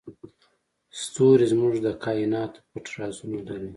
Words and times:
ستوري 1.01 1.45
زموږ 1.51 1.73
د 1.85 1.87
کایناتو 2.03 2.59
پټ 2.71 2.85
رازونه 2.99 3.39
لري. 3.47 3.69